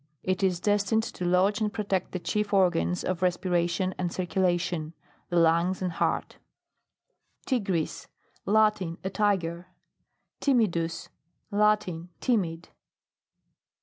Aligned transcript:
It 0.23 0.41
is 0.41 0.59
destined 0.59 1.03
to 1.03 1.25
lodge 1.25 1.61
and 1.61 1.71
protect 1.71 2.11
the 2.11 2.17
chief 2.17 2.55
organs 2.55 3.03
of 3.03 3.21
respiration 3.21 3.93
and 3.99 4.11
cir 4.11 4.25
culation: 4.25 4.93
the 5.29 5.35
lungs 5.37 5.79
and 5.79 5.91
heart 5.91 6.37
TIGRIS. 7.45 8.07
Latin. 8.43 8.97
A 9.03 9.11
tiger. 9.11 9.67
TIMIDUS 10.39 11.09
Latin. 11.51 12.09
Timid. 12.19 12.69